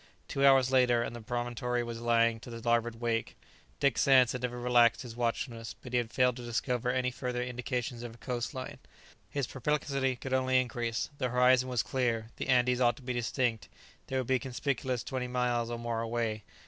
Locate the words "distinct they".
13.13-14.17